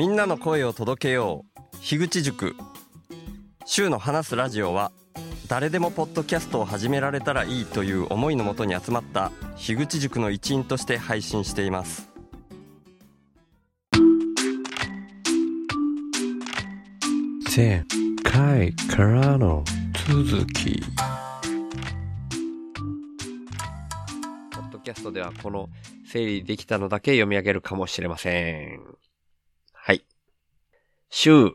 [0.00, 1.76] みんなの声を届けよう。
[1.82, 2.56] 樋口塾。
[3.66, 4.92] 週の話すラジオは
[5.46, 12.08] 誰でもポッドキャストを始められたらいいという思いのもとに集まった樋口塾の一員として配信しています。
[17.54, 17.84] 前
[18.22, 19.62] 回からの
[20.08, 20.82] 続き。
[24.50, 25.68] ポッドキャストではこの
[26.06, 28.99] 整理できたのだけ読み上げるかもしれません。
[31.12, 31.52] シュー、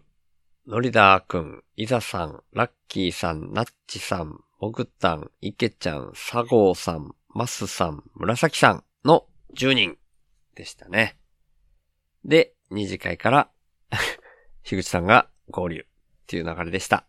[0.67, 9.97] ノリダーくん、イザさん、ラッキーさん、ナッチさん、モグタン、イケちゃん、サゴーさん、マスさん、紫さんの10人
[10.55, 11.17] でしたね。
[12.25, 13.49] で、二次会から、
[14.63, 17.07] 樋口さんが合流っていう流れでした。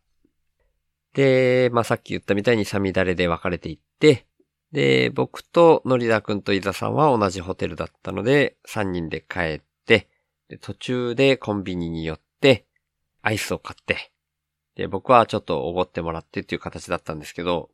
[1.14, 4.24] で、まあ、さっき言ったみたいにサミダレで分かれていって、
[4.70, 10.08] で、僕とノリダくんとイザさんは同じホテルだったので、3人で帰って、
[10.48, 12.25] で途中でコンビニに寄って、
[13.26, 14.12] アイスを買って、
[14.76, 17.70] で、僕はちょっとおごってもらってっていう形だったんですけど、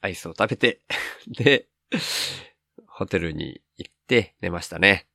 [0.00, 0.80] アイスを食べて、
[1.28, 1.68] で、
[2.86, 5.06] ホテルに行って寝ましたね。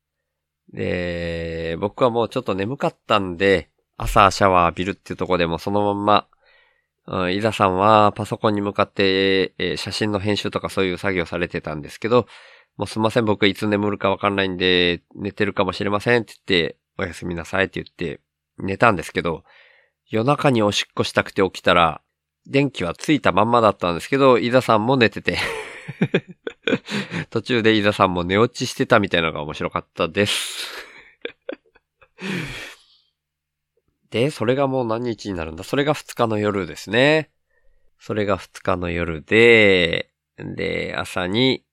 [0.72, 6.28] で、僕はもうちょっと眠かったんで、朝シャワー浴びるっていうとこでもそのまんま、
[7.08, 12.28] うん、さんはパソコンに向かって、えー写真の編集とかそういう作業されてたんですけど、
[12.78, 18.22] もうすいません、僕いつ眠るかわかんないんで、寝てるかもしれませんって言って、おやすみなさいって言って、
[18.60, 19.44] 寝たんですけど、
[20.10, 22.02] 夜中におしっこしたくて起きたら、
[22.48, 25.38] 電気はついたまんまだったんですけど、イザさんも寝てて、
[27.30, 30.68] 途中でイザさんも寝落ちしてたみたいなのが面白かったです。
[34.10, 35.64] で、それがもう何日になるんだ？
[35.64, 37.30] それが2日の夜ですね。
[38.00, 41.64] それが2日の夜で、で、朝に、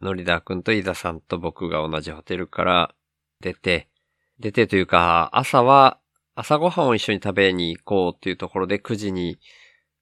[0.00, 2.94] ノリダーくんとイザさんと僕が同じホテルから
[3.40, 3.88] 出て、
[4.38, 5.98] 出てというか、朝は、
[6.36, 9.38] 朝ごはんを一緒に食べに行こうっていうところで9時に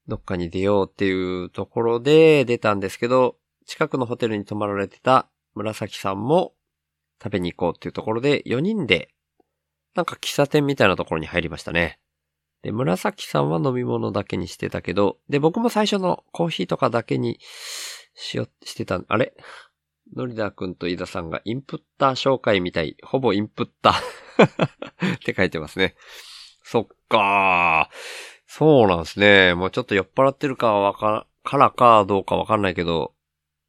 [0.08, 6.54] どっかに出ようっていうところで出たんですけど、近くのホテルに泊まられてた紫さんも
[7.22, 9.10] 食べに行こうっていうところで4人で
[9.94, 11.98] なんか喫茶店みたいなところに入りましたね。
[12.62, 17.38] で、紫さんは飲み物だけにしてたけど、で、僕も最初のコーヒーとかだけに
[18.14, 19.34] しよ、してた、あれ？
[20.16, 22.96] ノリダーくんとイザさんがインプッター紹介みたい。
[23.02, 24.21] ほぼインプッター
[25.14, 25.94] って書いてますね。
[26.62, 27.96] そっかー。
[28.46, 29.54] そうなんですね。
[29.54, 33.14] もうちょっと酔っ払ってるかわか、からかどうかわかんないけど、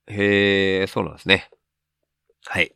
[0.08, 1.50] へー、そうなんですね。
[2.46, 2.76] はい。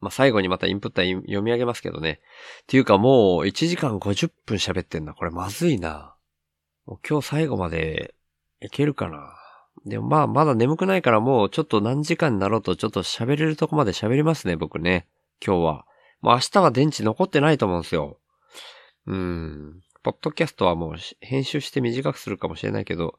[0.00, 2.20] まあ、最後にまたインプッター読み上げますけどね。
[2.62, 5.14] っていうかもう1時間50分喋ってんだ。
[5.14, 6.14] これまずいな。
[6.86, 8.14] もう今日最後まで
[8.60, 9.34] いけるかな。
[9.86, 15.06] でもまあまだ眠くないからもうちょっと何時間になろうとちょっと喋れるとこまで喋りますね、僕ね。
[15.44, 15.86] 今日は。
[16.22, 18.18] もう明日は電池残ってないと思うんですよ。
[19.06, 19.82] うん。
[20.02, 23.18] ポッドキャストはもう編集して短くするかもしれないけど、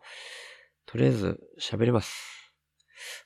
[0.85, 2.53] とりあえず喋ります。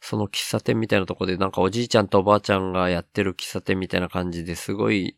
[0.02, 5.16] その喫茶店みたいなとこでなんかおじいちゃんとおばあちゃんがやってる喫茶店みたいな感じですごい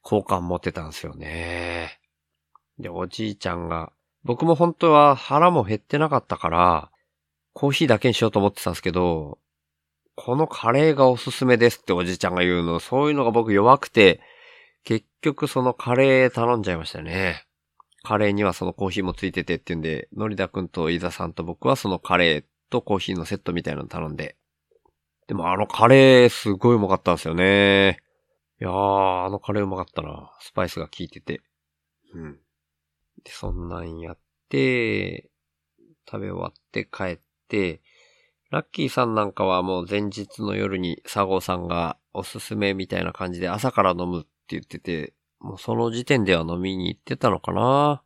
[0.00, 2.00] 好感持ってたんですよね。
[2.78, 3.92] で、おじいちゃんが、
[4.24, 6.90] 僕も本当は腹も減ってなかったから、
[7.52, 9.38] コーヒーだけにしようと思ってたんですけど、
[10.16, 14.20] このカレーがおすすめですっておじちゃんが言うの、そういうのが僕弱くて、
[14.84, 17.44] 結局そのカレー頼んじゃいましたね。
[18.02, 24.36] カレーにはそのコーヒーもついててっていうんで、ノリダくんとイザさんと僕はそのカレーとコーヒーのセットみたいなの頼んで。
[25.26, 27.98] でもあのカレーすごいうまかったんですよね。
[28.60, 30.36] いやー、あのカレーうまかったな。
[30.40, 31.40] スパイスが効いてて。
[32.12, 32.38] うん。
[33.24, 34.18] で、そんなんやっ
[34.50, 35.30] て、
[36.06, 37.80] 食べ終わって帰って、
[38.54, 48.04] ラッキーさんなんかはもう前日の夜に佐合さんがおすすめみたいな感じで朝から飲むって言ってて、もうその時点では飲みに行ってたのかな。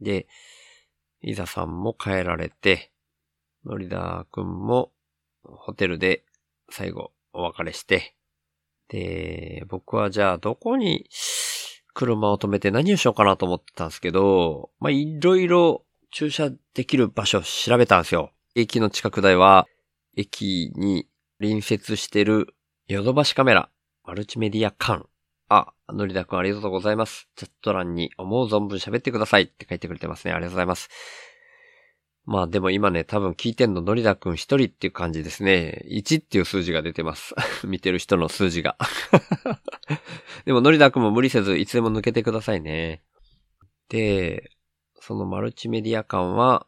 [0.00, 0.26] で、
[1.20, 2.90] イザさんも帰られて、
[3.64, 4.90] ノリダーくんも
[5.44, 6.24] ホテルで
[6.68, 8.16] 最後お別れして、
[8.88, 11.08] で、僕はじゃあどこに
[11.94, 18.32] 車を止めて何をしようかなと思ってたんですけど、まあ、いろいろ駐車できる場所を調べたんですよ。
[18.54, 19.66] 駅の近く台は、
[20.14, 21.08] 駅に
[21.40, 22.54] 隣接してる
[22.86, 23.70] ヨドバシカメラ、
[24.04, 25.06] マルチメディア館。
[25.48, 27.28] あ、のりだくんありがとうございます。
[27.34, 30.34] チャット欄に思う存分喋ってくださいって書いてくれてますね。
[30.34, 30.90] ありがとうございます。
[32.26, 35.86] まあでも今ね、多分聞いてんののりだくん一人っていう感じですね。
[35.90, 37.34] 1っていう数字が出てます。
[37.66, 38.76] 見てる人の数字が。
[40.44, 43.02] でものりだくんも無理せずいつでも抜けてくださいね。
[43.88, 44.50] で、
[45.00, 46.66] そのマルチメディア館は、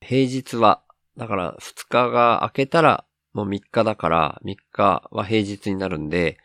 [0.00, 0.82] 平日は、
[1.16, 6.38] だから2日が明けたらもう3日だから3日は平日になるんで、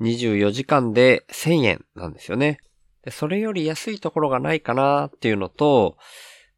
[0.00, 2.58] 24時間で1000円なんですよね。
[3.04, 5.96] で、それより安いところがないかなっていうのと、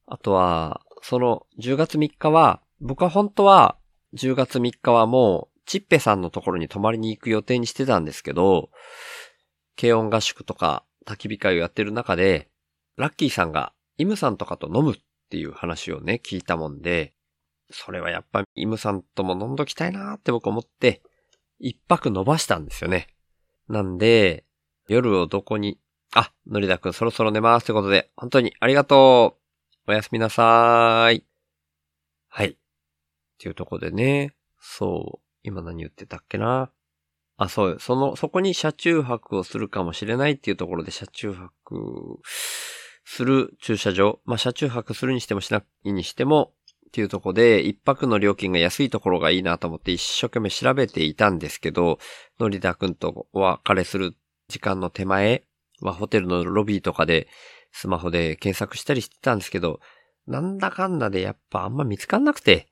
[0.06, 3.76] あとは、その10月3日は、僕は本当は
[4.14, 8.70] 10月3日はもう、チッペさんのところに泊まりに行く予定にしてたんですけど、
[9.78, 12.48] 軽音合宿とか焚き火会をやってる中で、
[12.96, 14.96] ラッキーさんがイムさんとかと飲むっ
[15.30, 17.14] ていう話をね、聞いたもんで、
[17.72, 21.02] それはやっぱイムさんとも飲んどきたいなーって僕思って、
[21.58, 23.08] 一泊伸ばしたんですよね。
[23.68, 24.44] なんで、
[24.88, 25.78] 夜をどこに、
[26.14, 29.38] あ、のりだくんそろそろ寝ますってことで、本当にありがと
[29.86, 31.24] うおやすみなさーい。
[32.28, 32.50] はい。
[32.50, 32.56] っ
[33.38, 36.70] ていうとこでね、そう、今何言ってたっけな。
[37.36, 42.20] あ、そう、その、そこに車中泊をするかもしれないっていうところで車中泊
[43.04, 44.20] する駐車場。
[44.24, 46.52] まあ、車中泊するにしてもしないにしても
[46.92, 51.98] っていうとこで、一泊の料金が安いところがいいなと思って一生懸命調べていたんですけど、
[52.38, 54.14] ノリダ君とお別れする
[54.48, 55.44] 時間の手前
[55.80, 57.28] はホテルのロビーとかで
[57.70, 59.80] スマホで検索したりしてたんですけど、
[60.26, 62.68] なんだかんだでやっぱあんま見つかんなくて、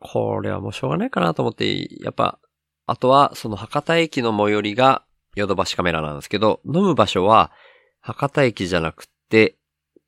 [0.00, 2.40] これはもうしょうがないかなと思って、やっぱ、
[2.86, 5.04] あとはその博多駅の最寄りが
[5.36, 7.52] ヨドバシカメラなんですけど、飲む場所は
[8.00, 9.56] 博多駅じゃなくて、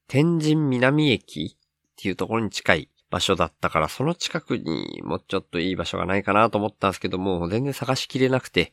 [0.08, 8.72] 天神南駅っていうところに近い場所だったから、その近くにもうちょっといい場所がないかなと思ったんですけども、全然探しきれなくて、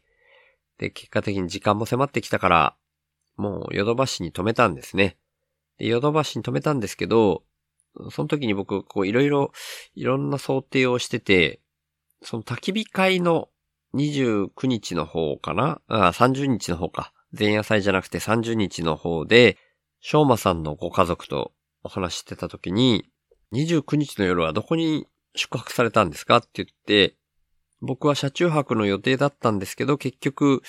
[0.79, 2.75] で、結果的に時間も迫ってきたから、
[3.38, 5.15] もうヨドバシに止めたんですね。
[5.77, 7.43] で、ヨドバシに止めたんですけど、
[8.09, 9.51] その時に僕、こういろいろ、
[9.93, 11.59] いろんな想定をしてて、
[12.23, 13.49] その焚き火会の
[13.93, 15.81] 29日の方かな？
[15.88, 17.13] あ、30日の方か。
[17.38, 19.59] 前夜祭じゃなくて30日の方で、
[19.99, 21.51] 翔馬さんのご家族と
[21.83, 23.05] お話してた時に、
[23.53, 26.38] 29日の夜はどこに宿泊されたんですか？
[26.38, 27.15] って言って、
[27.81, 30.62] 僕は車中泊の予定だったんですけど、結局、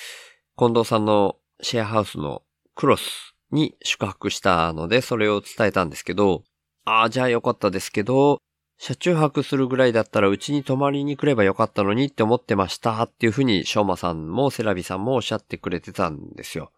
[0.57, 2.43] 近藤さんのシェアハウスの
[2.75, 6.43] クロスに宿泊したので、それを伝えたんですけど、
[6.85, 8.39] ああ、じゃあよかったですけど、
[8.77, 16.71] 車中泊するぐらいだったらうちに泊まりに来ればよかったのにって思ってましたっていうふうに、しょうまさんもセラビさんもおっしゃってくれてたんですよ。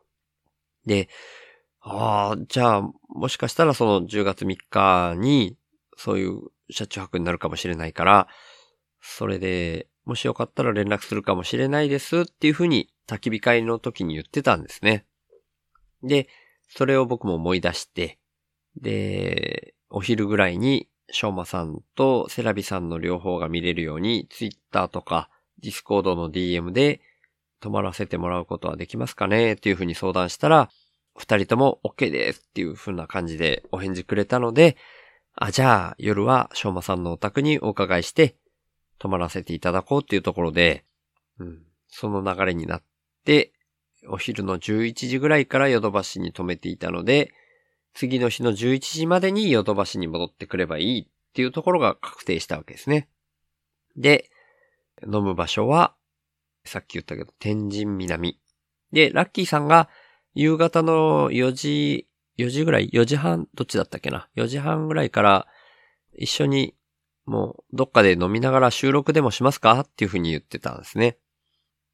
[0.86, 1.10] で、
[1.82, 5.58] ああ、じゃあ、もしかしたらその10月3日に、
[5.98, 8.28] そういう車中泊になるかもしれないから、
[9.02, 15.06] それで、もしよかったら連絡するかもしれないですっていうふうに焚き火会の時に言ってたんですね。
[16.04, 16.28] で、
[16.68, 18.20] それを僕も思い出して、
[18.78, 25.30] で、お昼ぐらいに、しょうまさんとセラビさんの両方が見れるように、ツイッターとか、
[25.62, 27.02] ディスコードの DM で、
[27.62, 30.70] 泊まらせてもらうことはできますかねっていうふうに相談したら、
[31.16, 34.76] 二人とも OK ですっていうふうな感じでお返事くれたので、
[35.36, 38.38] あ、じゃあ夜はしょうまさんのお宅にお伺いして、
[39.00, 40.86] 泊まらせていただこうっていうところで、
[41.40, 42.84] うん、その流れになっ
[43.26, 43.52] て、
[44.08, 47.34] お昼の11時ぐらいからヨドバシに泊めていたので、
[47.94, 53.10] 次の日の11時までにヨドバシに戻ってくればいいっていうところが確定したわけですね。
[53.96, 54.30] で、
[55.04, 55.96] 飲む場所は、
[56.66, 58.40] さっき言ったけど、天神南。
[58.92, 59.90] で、ラッキーさんが
[60.34, 65.48] 夕方の4時、4時ぐらい ?4 時半どっちだったっけな ?4 時半ぐらいから
[66.18, 66.76] 一緒に
[67.26, 69.80] もうどっかで飲みながら収録でもしますか？
[69.82, 71.18] っていうふうに言ってたんですね。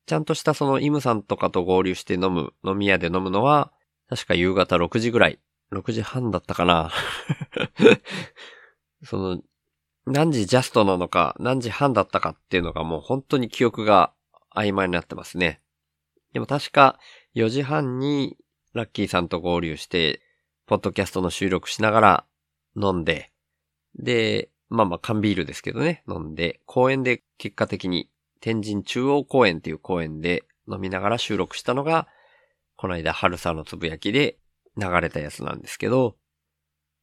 [0.06, 3.72] ちゃんとしたそのイムさんとかと合流して飲む、飲み屋で飲むのは、
[4.10, 5.40] 確か夕方6時ぐらい
[5.72, 6.92] 6時半だったかな？
[9.04, 9.42] その、
[10.06, 14.12] 何時ジャストなのか、何時半だったかっていうのがもう本当に記憶が
[14.56, 15.62] 曖昧になってますね。
[16.34, 17.00] でも確か
[17.36, 18.38] 4時半に
[18.74, 20.22] ラッキーさんと合流して、
[20.68, 22.26] ポッドキャストの収録しながら
[22.76, 23.32] 飲んで、
[23.96, 32.08] で、まあまあ缶ビールですけどね、飲んで、公園で結果的に天神中央公園っていう公園で飲みながら収録したのが、
[32.76, 34.38] この間春さんのつぶやきで
[34.78, 36.16] 流れたやつなんですけど、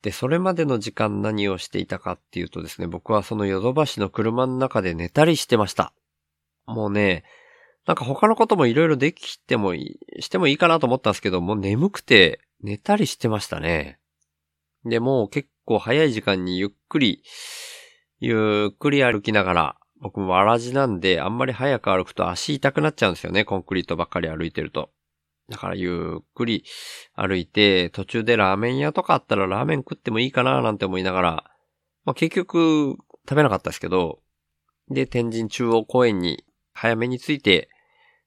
[0.02, 5.92] で、それまでの時間何をしていたかっていうとですね、僕はそのヨドバシの車の中で寝たりしてました。
[6.66, 7.24] もうね、
[7.86, 13.98] なんか他のこともいろいろできてもいい、してもいいかなと思ったんですけど、もう眠くて寝たりしてましたね。
[14.84, 17.22] で、も結構早い時間にゆっくり、
[18.20, 24.90] ゆっくり歩きながら、僕もわらじなんで、あんまり早く歩くと足痛くなっちゃうんですよね、コンクリートばっかり歩いてると。
[25.48, 26.64] だからゆっくり
[27.14, 31.30] 歩いて、途中でラーメン屋とかあったらラーメン食ってもいいかななんて思いながら、
[32.04, 32.96] まあ結局
[33.28, 34.20] 食べなかったですけど、
[34.90, 37.68] で、天神中央公園に早めに着いて、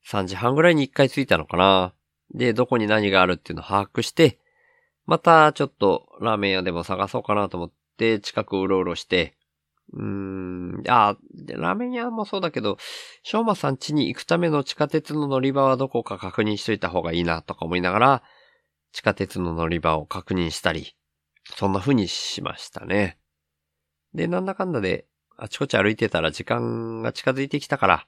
[0.08, 1.94] 3時半ぐらいに1回着いたのかな。
[2.34, 4.40] で、どこに何があるっていうのを把握して、
[5.06, 9.36] またちょっとラーメン屋でも探そうかなと思って近くうろうろして、
[9.94, 12.78] うーん、あ、でラーメン屋もそうだけど、
[13.24, 18.24] しょうまさん家に行くための地下鉄の乗り場はどこか確認しといた方がいいなとか思いながら、
[18.94, 20.96] 地下鉄の乗り場を確認したり、
[21.56, 23.18] そんな風にしましたね。
[24.14, 25.06] で、なんだかんだで、
[25.38, 28.08] あちこち歩いてたら時間が近づいてきたから、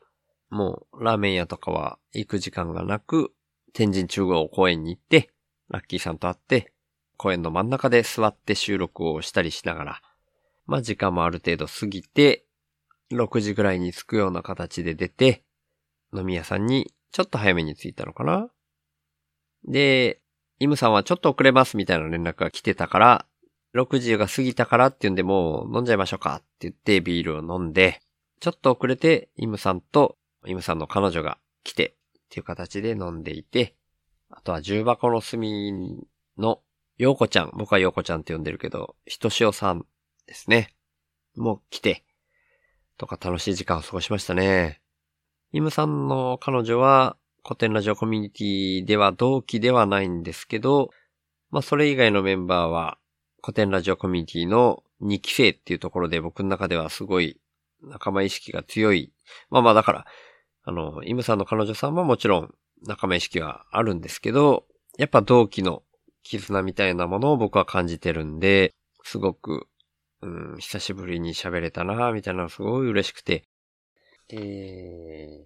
[0.49, 3.33] もうラーメン屋とかは行く時間がなく、
[3.73, 5.31] 天神中央公園に行って、
[5.69, 6.71] ラッキーさんと会って、
[7.17, 10.01] 公園の真ん中で座って収録をしたりしながら、
[10.65, 12.45] まあ時間もある程度過ぎて、
[13.11, 15.43] 6時ぐらいに着くような形で出て、
[16.15, 18.49] 飲み屋さんにちょっと早めに着いたのかな。
[19.65, 20.21] で、
[20.59, 23.25] イムさんはちょっと遅れますみたいな連絡が来てたから、
[23.75, 28.01] 6時が過ぎたからっていうんでもう飲んじゃいましょうかって言ってビールを飲んで、
[28.39, 31.95] ちょっと遅れてイムさんとイムさんの彼女が来て
[32.33, 33.75] っていう形で飲んでいて、
[34.31, 35.71] あとは重箱の隅
[36.39, 36.61] の
[36.97, 39.85] ヨーコちゃん、僕はヨーコちゃんって呼んでるけど、ひとしおさん
[40.25, 40.73] ですね。
[41.35, 42.03] もう来て、
[42.97, 44.81] とか楽しい時間を過ごしましたね。
[45.51, 50.89] イムさんの彼女は古典ラジオコミュニティでは同期ではないんですけど、
[51.51, 52.97] まあそれ以外のメンバーは
[53.43, 57.39] 古典ラジオコミュニティの2期生っていうところで僕の中ではすごい
[57.83, 59.13] 仲間意識が強い。
[59.51, 60.05] まあまあだから、
[60.63, 62.55] あの、イムさんの彼女さんはもちろん
[62.85, 64.65] 仲間意識はあるんですけど、
[64.97, 65.83] やっぱ同期の
[66.23, 69.67] 絆みたいなものを僕は感じてるんで、すごく、
[70.21, 73.43] うん、久しぶりに喋れたなみたいなのすごい嬉しくて。
[74.29, 75.45] えー、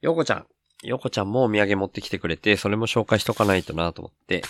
[0.00, 0.46] ヨコちゃん。
[0.82, 4.42] ヨコちゃんもお土産持ってきてくれて、それも紹介しとかないとなと思って。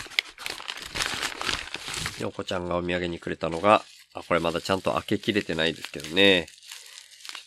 [2.20, 3.82] ヨコちゃんがお土産にくれたのが、
[4.14, 6.46] あ、これまだちゃんと開けきれてないですけどね。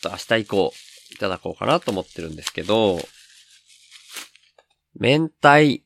[0.02, 0.72] ちょっと明日以降
[1.10, 2.98] いただこうかなと思ってるんですけど、
[4.98, 5.82] 明太、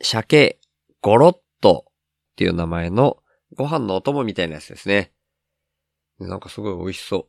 [0.00, 0.58] 鮭、
[1.00, 3.18] ゴロッとっていう名前の
[3.54, 5.12] ご飯のお供みたいなやつですね。
[6.18, 7.26] なんかすごい美味しそう。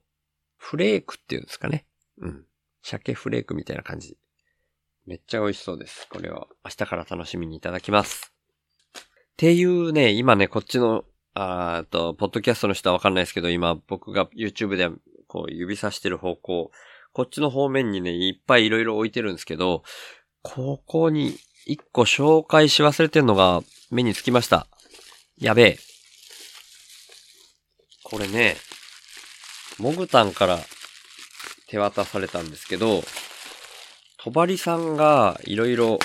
[0.57, 1.85] フレークっていうんですかね。
[2.19, 2.45] うん。
[2.81, 4.17] 鮭フレークみたいな感じ。
[5.05, 6.07] めっちゃ美味しそうです。
[6.09, 8.33] これを明日から楽しみにいただきます。
[8.95, 9.01] っ
[9.35, 14.89] ていうね、今ね、こっちの、あーっと、ポッドキャストの人はわかんないですけど、今僕が YouTube で
[15.27, 16.71] こう指さしてる方向、
[17.13, 19.83] こっちの方面にね、いっぱいいろいろ置いてるんですけど、
[20.41, 24.67] ここに一個紹介し忘れてんのが目につきました。
[25.37, 25.79] やべえ。
[28.03, 28.57] これね、
[29.77, 30.59] モグタンから
[31.67, 33.03] 手渡されたんですけど、
[34.17, 35.99] とばりさんがいろいろ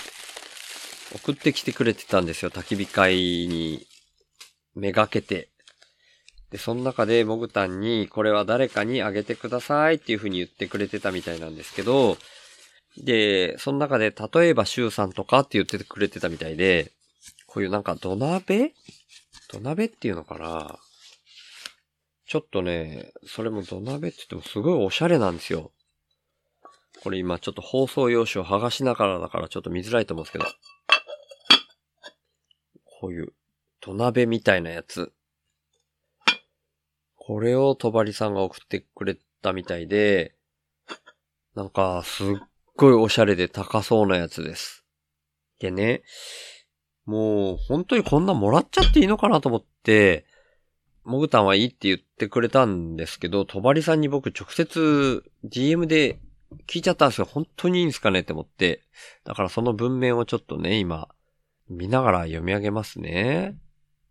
[1.14, 2.50] 送ってきてくれてたんですよ。
[2.50, 3.86] 焚き火会に
[4.74, 5.48] めがけて。
[6.50, 12.16] で、その中でモグタンにこれは誰かにあげてくださいっていう風に言ってくれてたみたいなんですけど、
[12.96, 16.92] で、その中で例えばシュウさんとかって言ってくれてたみたいで、
[17.46, 18.72] こういうなんか土鍋？
[19.50, 20.78] 土鍋っていうのかな？
[22.26, 25.72] ちょっとね、それも土鍋って言ってもすごいおしゃれなんですよ。
[27.02, 30.46] これ今ちょっと放送用紙を剥がしながらだからちょっと見づらいと思うんですけど。
[33.00, 33.32] こういう
[33.80, 35.12] 土鍋みたいなやつ。
[37.28, 40.34] これをとばりさんが送ってくれたみたいで、
[41.54, 42.26] なんかすっ
[42.74, 44.82] ごいおしゃれで高そうなやつです。
[45.60, 46.04] でね、
[47.04, 50.24] もう本当にこんなもらっちゃっていいのかなと思って、
[51.04, 56.18] モグタンはいいって言ってくれたんですけど、とばりさんに僕直接 DM で
[56.66, 57.26] 聞いちゃったんですよ。
[57.26, 58.84] 本当にいいんですかねって思って。
[59.24, 61.10] だからその文面をちょっとね、今、
[61.68, 63.58] 見ながら読み上げますね。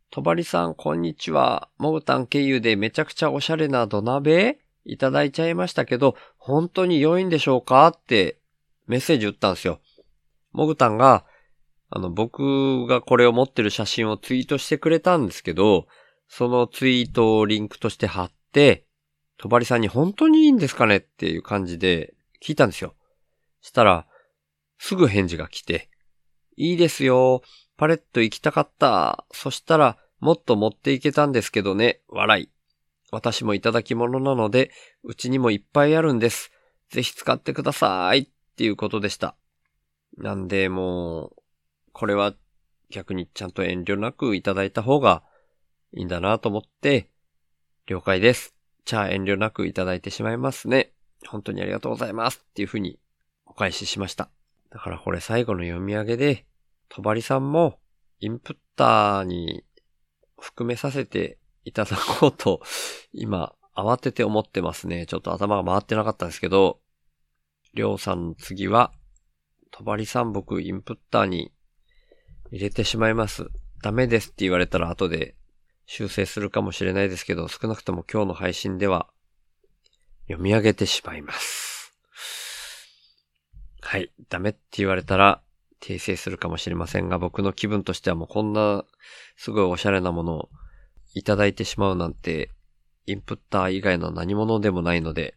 [0.10, 1.68] とばりさん、こんにちは。
[1.78, 4.58] モグタン経由でめちゃくちゃおしゃれな土鍋？
[4.86, 7.86] いただいちゃいましたけど、本当に良いんでしょうか？
[7.88, 8.40] って
[8.88, 9.82] メッセージ打ったんですよ。
[10.54, 11.26] モグタンが、
[11.90, 15.88] あの、僕がこれを持ってる写真をツイートしてくれたんですけど、
[16.30, 18.86] そのツイートをリンクとして貼って、
[19.38, 20.98] とばりさんに本当にいいんですかね？
[20.98, 22.96] っていう感じで聞いたんですよ。
[23.62, 24.08] したら、
[24.80, 25.90] すぐ返事が来て、
[26.56, 27.42] いいですよ。
[27.78, 29.26] パレット行きたかった。
[29.32, 32.02] そしたら、もっと持っていけたんですけどね。
[32.08, 32.50] 笑い。
[33.12, 34.72] 私もいただき物なので、
[35.04, 36.52] うちにもいっぱいあるんです。
[36.90, 38.20] ぜひ使ってください。
[38.20, 39.36] っていうことでした。
[40.18, 41.36] なんで、もう、
[41.94, 42.34] これは
[42.90, 45.24] 逆にちゃんと遠慮なくいただいた方が
[45.94, 47.10] いいんだなと思って、
[47.86, 48.56] 了解です。
[48.86, 50.94] じゃあ遠慮なくいただいてしまいますね。
[51.28, 52.44] 本当にありがとうございます。
[52.44, 53.00] っていうふうに
[53.46, 54.30] お返ししました。
[54.70, 56.46] だからこれ最後の読み上げで、
[56.90, 57.80] とばりさんも
[58.20, 59.64] インプッターに
[60.40, 62.62] 含めさせていただこうと、
[63.14, 65.06] 今慌てて思ってますね。
[65.06, 66.80] ちょっと頭が回ってなかったんですけど、
[67.74, 68.94] りょうさんの次は、
[69.72, 71.52] とばりさん僕インプッターに
[72.52, 73.50] 入れてしまいます。
[73.84, 75.36] ダメですって言われたら後で
[75.86, 79.10] 修正するかもしれないですけど、少なくとも今日の配信では
[80.28, 81.94] 読み上げてしまいます。
[83.82, 84.12] はい。
[84.30, 85.42] ダメって言われたら
[85.82, 88.86] 訂正するかもしれませんが、僕の気分としてはもうこんな
[89.36, 90.50] すごいおしゃれなものを
[91.14, 92.52] いただいてしまうなんて、
[93.06, 95.36] インプッター以外の何者でもないので、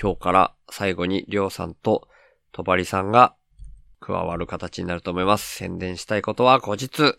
[0.00, 2.08] 今日から最後にりょうさんと
[2.52, 3.34] とばりさんが
[4.00, 5.56] 加わる形になると思います。
[5.56, 7.18] 宣伝したいことは後日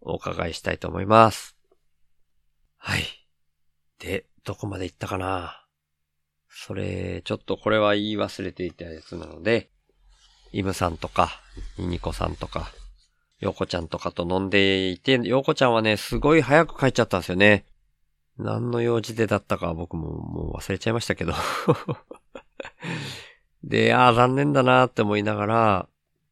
[0.00, 1.56] お伺いしたいと思います。
[2.76, 3.02] はい。
[3.98, 5.66] で、どこまで行ったかな
[6.48, 9.70] それ、ちょっとこれは言い忘れていたやつなので、
[10.54, 11.40] イムさんとか、
[11.78, 12.70] ニニコさんとか、
[13.40, 17.64] ヨコちゃんとかと飲んでいて、ヨコちゃんはね、すごい早く帰っちゃったんですよね。
[18.38, 21.34] 何の用事でだったか僕ももう忘れちゃいましたけど。
[23.64, 25.88] で、ああ、残念だなって思いながら、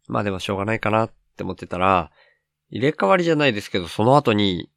[0.07, 2.12] まあでもしょうがないかなって思ってたら、
[2.71, 4.71] 入れ替わりじゃないですけど、その後に、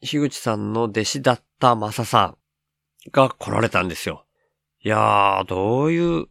[0.00, 2.36] 樋口さんの弟子だったマサさ
[3.06, 4.24] んが来られたんですよ。
[4.84, 6.28] いやー、どういう、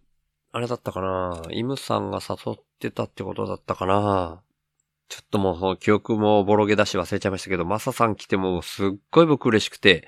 [0.52, 4.42] あれだったかなイムさんが誘ってたってことだったかな
[5.10, 10.08] ちょっともうその記憶もボロゲだし忘れちゃいましたけど、マサさん来てもすっごい僕嬉しくて、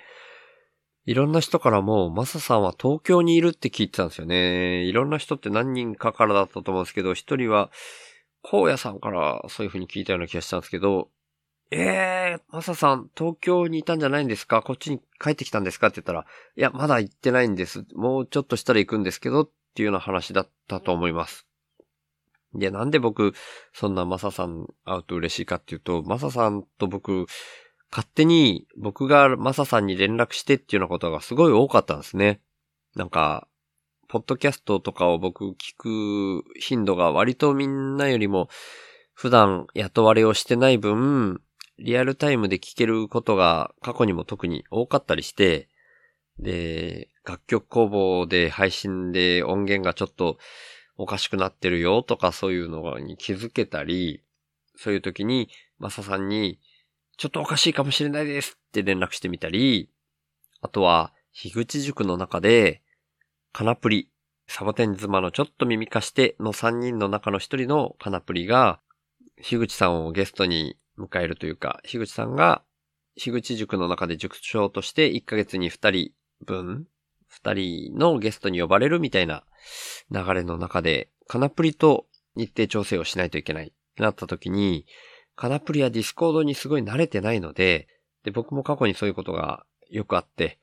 [1.05, 4.83] いろんな人からも、マサさんは東京にいるって聞いてたんですよね。
[4.83, 7.71] いろんな人って何人かからだったと思うんですけど、一人は、
[8.43, 11.09] 荒野さんからそういう風に聞いたような気がしたんですけど、
[11.71, 14.61] えー、マサさん、東京にいたんじゃないんですか？
[14.61, 15.87] こっちに帰ってきたんですか？
[15.87, 16.25] って言ったら、
[16.57, 17.85] いや、まだ行ってないんです。
[17.95, 21.47] もうちょっとしたら行くんですけど、っていうような話だったと思います。
[22.53, 23.33] で、なんで僕、
[23.71, 27.27] そんなマサさん会うと嬉しいかっていうと、マサさんと僕、
[27.89, 32.41] 勝手に僕がマサさんに連絡してっていうようなことがすごい多かったんですね。
[32.95, 33.47] なんか、
[34.09, 38.49] ポッドキャストとかを僕聞く頻度が割とみんなよりも
[39.13, 41.41] 普段雇われをしてない分、
[41.77, 45.68] リアルタイムで聞けることが過去にも特に多かったりして、
[46.39, 50.37] で、楽曲工房で配信で音源がちょっと
[50.97, 54.23] おかしくなってるよとかそういうのに気づけたり、
[54.75, 56.59] そういう時にマサさんに
[57.17, 59.89] ちょっとおかしいかもしれないですって連絡してみたり、
[60.61, 62.81] あとは、樋口塾の中で、
[63.51, 64.09] カナプリ、
[64.47, 68.79] サボテン妻のちょっと耳貸しての3人の中の1人のカナプリが、
[69.41, 72.63] 樋口さんをゲストに迎えるというか、樋口さんが、
[73.15, 76.11] 樋口塾の中で塾長として1ヶ月に2人
[76.45, 76.87] 分、
[77.43, 79.43] 2人のゲストに呼ばれるみたいな
[80.11, 84.85] 流れの中で、カナプリと日程調整をしないといけないってなった時に、
[85.35, 87.87] カナプリはディスコードにすごい慣れてないので、
[88.23, 90.59] で、僕も過去にそういうことがよくあって、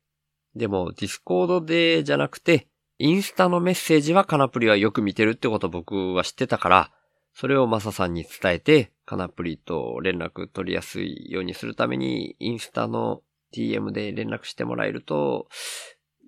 [0.55, 6.91] でもディスコードでじゃなくて、インスタのメッセージはカナプリはよく見てるってこと僕は知ってたから、
[7.35, 13.21] それをマサさんに伝えて、カナプリと連絡取りやすいようにするために、インスタの
[13.55, 15.49] DM で連絡してもらえると、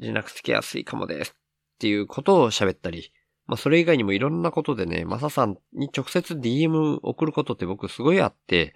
[0.01, 1.35] 連絡つけやすいかもです
[1.77, 3.13] っていうことを喋ったり、
[3.47, 8.75] まあそれ以外にもいろんなことでね、マサさんに直接 DM 送ることって僕すごいあって、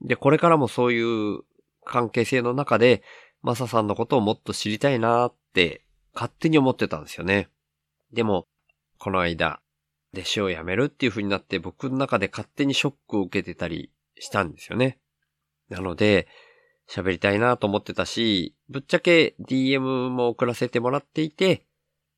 [0.00, 1.40] で、これからもそういう
[1.84, 3.02] 関係性の中で、
[3.42, 7.48] マサさんのことをもっと知りたいなって勝手に思ってたんですよね。
[8.12, 8.46] でも、
[8.98, 9.60] この間、
[10.14, 14.98] 弟子を辞めるっていう風になって僕の中で勝手にショックを受けてたりしたんですよね。
[15.70, 16.28] なので、
[16.92, 21.64] 喋りたいなと思ってたし、ぶっちゃけ DM も送らせてもらっていて、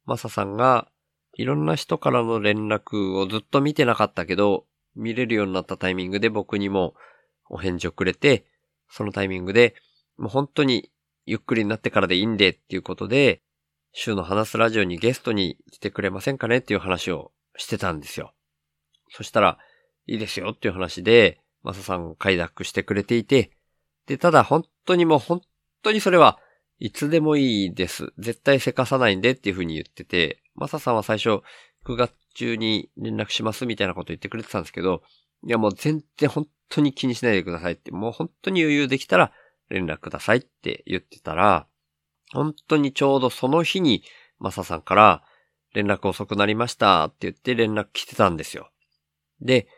[0.04, 0.88] マサさんが
[1.34, 6.94] いろんな人からの連絡をずっと見てなかったけど、見れるようになったタイミングで僕にも
[7.48, 8.46] お返事をくれて、
[8.90, 9.76] そのタイミングで、
[10.16, 10.90] もう本当に
[11.24, 13.42] ゆっくりになってからでいいんでっていうことで、
[13.92, 18.32] 週の話すラジオにゲストに来てくれませんかねっていう話をしてたんですよ。
[19.10, 19.58] そしたら、
[20.06, 23.52] いいですよっていう話で、マサさん快諾してくれていて、
[24.06, 25.42] で、ただ本当にもう本
[25.82, 26.38] 当にそれは
[26.78, 28.12] いつでもいいです。
[28.18, 31.42] 絶対せかさないんでっていう風に言ってて、マサさんは最初
[31.86, 35.02] 9月中に連絡しますみたいなこと言ってくれてたんですけど、
[35.46, 39.32] いやもう全然本当に気にしないでくださいって、もう本当に余裕できたら
[39.68, 41.66] 連絡くださいって言ってたら、
[42.32, 44.02] 本当にちょうどその日に
[44.38, 45.22] マサさんから
[45.74, 48.70] 連絡遅くなりましたって言って連絡来てたんですよ。
[49.40, 49.68] で、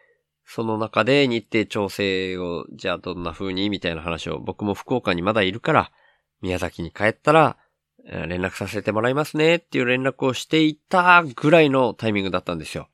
[0.47, 5.93] その中で日程調整を、じゃあどんな風にみたいな話を僕も福岡にまだいるから、
[6.41, 7.59] 宮崎に帰ったら、
[8.05, 12.89] 連絡させてもらいますねっていう連絡をしていたぐらいのタイミングだったんですよ。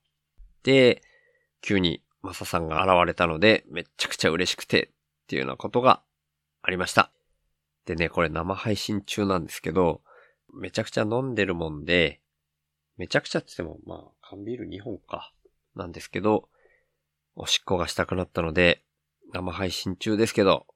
[0.63, 1.03] で、
[1.61, 6.03] 急にマサさんが現れたので、めちゃくちゃ嬉しくてっていうようなことが
[6.63, 7.13] ありました。
[7.85, 10.01] でね、これ生配信中なんですけど、
[10.55, 12.21] めちゃくちゃ飲んでるもんで、
[12.97, 15.33] めちゃくちゃって言っても、まあ、缶ビール2本か、
[15.75, 16.49] なんですけど、
[17.35, 18.83] おしっこがしたくなったので、
[19.33, 20.67] 生配信中ですけど、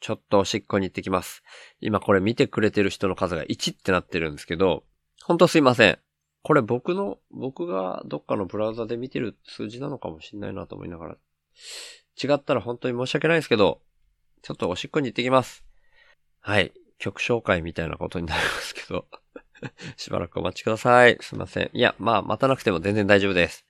[0.00, 1.42] ちょっとおしっこに行ってきます。
[1.80, 4.84] 今これ見てくれてる人の数が1ってなってるんですけど、
[5.22, 5.98] ほんとすいません。
[6.42, 11.16] これ僕の、僕がどっかのブラウザで見てる数字なのかもしんないなと思いながら。
[12.22, 13.80] 違ったら本当に申し訳ないですけど、
[14.42, 15.64] ちょっとおしっこに行ってきます。
[16.40, 16.74] はい。
[16.98, 19.06] 曲紹介みたいなことになりますけど。
[19.96, 21.16] しばらくお待ちください。
[21.22, 21.70] すいません。
[21.72, 23.64] いや、まあ、待たなくても全然大丈夫です。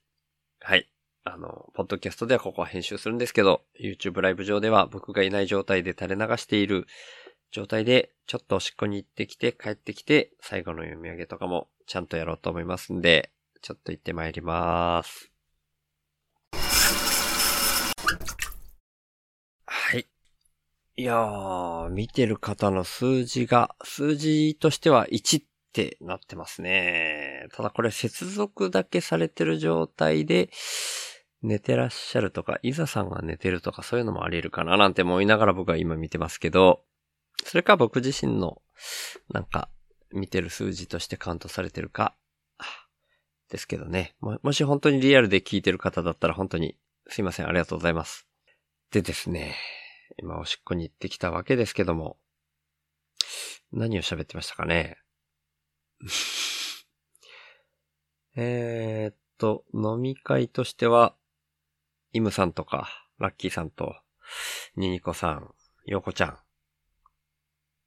[0.59, 0.89] はい。
[1.27, 6.85] あの、ポッドキャストではここは編集するんですけど、YouTube ライブ上では僕がいない状態で垂れ流している
[7.51, 13.31] 状態で、ちょっとおしっこに行ってきて、帰ってきて、最後の読み上げとかもちゃんとやろうと思いますんで、
[13.63, 15.31] ちょっと行ってまいります。
[19.65, 20.07] はい。
[20.95, 27.47] いやー、見てる方の数字が、数字としては1ってなってますね。
[27.55, 30.51] ただこれ接続だけされてる状態で、
[31.45, 36.83] 寝てらっしゃるとか、いざさんが寝てるとかそういうのもあり得るかななんて思いながら僕は今見てますけど、
[37.43, 38.61] それか僕自身の、
[39.31, 39.69] なんか、
[40.11, 42.15] 見てる数字としてカウントされてるか、
[43.49, 44.15] ですけどね。
[44.19, 46.75] ももし本当にリアルで聞いてる方だったら本当に
[47.07, 48.27] すいません、ありがとうございます。
[48.91, 49.55] でですね、
[50.17, 52.17] 今おしっこに行ってきたわけですけども、
[53.71, 54.97] 何を喋ってましたかね。
[58.35, 61.15] えーっと、飲み会としては、
[62.15, 62.87] イムさんとか、
[63.19, 63.93] ラッキーさんと、
[64.77, 65.53] ニニコさん、
[65.85, 66.37] ヨコちゃん、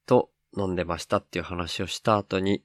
[0.05, 2.63] と飲んでましたっていう話をした後に、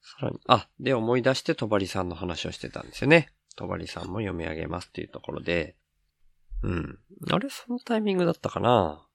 [0.00, 3.28] さらに、あ、で思い出してとばりさんの話をしてたんですよね。
[3.56, 5.76] とばりさんも読み上げますっていうところで、
[6.62, 6.98] うん。
[7.30, 9.06] あれ、そのタイミングだったかな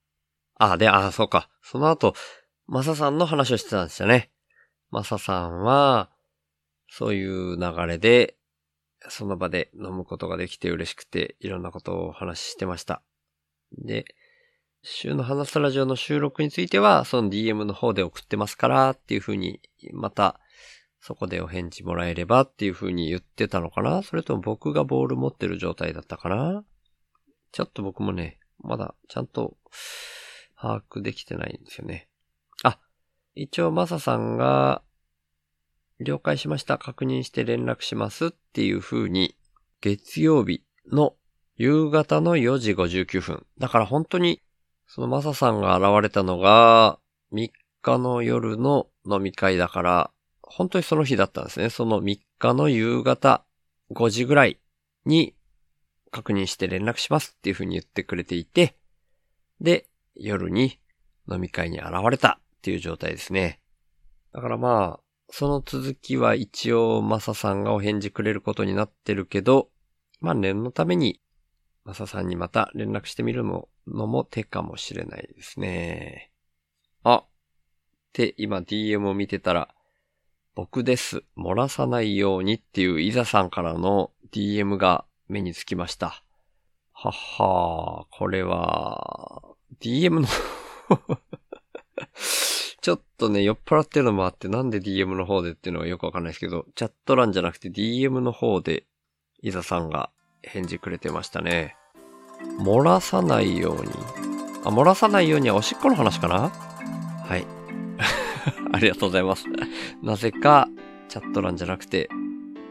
[0.54, 1.48] あ、で、あ、そうか。
[1.62, 2.14] その後、
[2.68, 4.30] マサさんの話をしてたんですよね。
[4.92, 6.10] マサさんは、
[6.88, 8.36] そういう流れで、
[9.08, 13.02] その場で飲むことができて嬉しくて、いろんなことをお話ししてました。
[13.78, 14.04] で、
[14.82, 19.60] 週の話すラジオの収録については、その DM の方で送ってますから、っていう風に、
[19.92, 20.40] また、
[21.00, 26.64] そこでお返事もらえればっていう風に言ってたのかなそれとも僕がボール持ってる状態だったかな
[27.50, 29.56] ちょっと僕もね、まだちゃんと
[30.56, 32.08] 把握できてないんですよね。
[32.62, 32.78] あ、
[33.34, 34.82] 一応マサさんが、
[36.02, 36.78] 了解しました。
[36.78, 39.36] 確認して連絡しますっていう風に、
[39.80, 41.14] 月曜日の
[41.56, 43.46] 夕方の4時59分。
[43.58, 44.42] だから本当に、
[44.86, 46.98] そのマサさんが現れたのが、
[47.32, 47.50] 3
[47.82, 50.10] 日の夜の飲み会だから、
[50.42, 51.70] 本当にその日だったんですね。
[51.70, 53.44] その3日の夕方
[53.92, 54.58] 5時ぐらい
[55.06, 55.34] に
[56.10, 58.76] 確認して連絡しますっていう風に言ってくれていて、
[59.60, 60.78] で、夜に
[61.30, 63.60] 飲み会に現れたっていう状態ですね。
[64.32, 65.00] だからまあ、
[65.34, 69.70] その続きは一応マサさんがお返事くれることになってるけど、
[70.20, 71.20] まあ念のために
[71.86, 76.30] マサさんにまた連絡してみるのも手かもしれないですね。
[77.02, 77.24] あ、っ
[78.12, 79.74] て今 DM を見てたら、
[80.54, 81.24] 僕です。
[81.38, 86.22] 漏らさないようにっていうイザさんからの DM が目につきました。
[86.92, 89.42] はっはー、これは、
[89.80, 90.28] DM の
[92.82, 98.86] ちょっとね、酔っ払ってるのもあって、なんで DM の方でっていうのはよくわかんないですけど、チャット欄じゃなくて DM の方で、
[99.40, 100.10] イザさんが
[100.42, 101.76] 返事くれてましたね。
[102.58, 103.92] 漏らさないように。
[104.64, 106.48] あ、漏らさないようにはおしっこの話かな？
[106.48, 107.46] はい。
[108.74, 109.44] ありがとうございます。
[110.02, 110.68] なぜか、
[111.08, 112.08] チャット欄じゃなくて、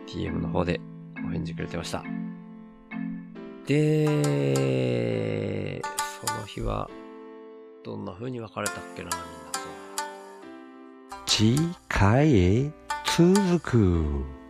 [0.08, 0.82] DM の方で
[1.26, 2.04] お返事くれてました。
[3.66, 5.88] で、そ
[6.38, 6.90] の日は、
[7.86, 9.41] どんな風に別れたっけな、みんな。
[11.34, 11.56] 次
[11.88, 12.72] 回へ
[13.16, 14.41] 続く。